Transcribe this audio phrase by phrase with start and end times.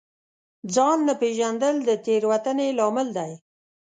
[0.73, 3.31] ځان نه پېژندل د تېروتنې لامل دی.